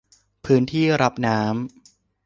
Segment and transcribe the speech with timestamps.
[0.45, 1.53] พื้นที่รับน้ำ